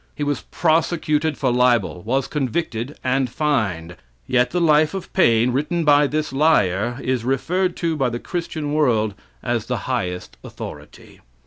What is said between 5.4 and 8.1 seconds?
written by this liar, is referred to by